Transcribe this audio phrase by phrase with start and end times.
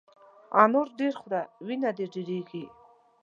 [0.63, 2.63] انار ډېر خوره، وینه دي ډېرېږي!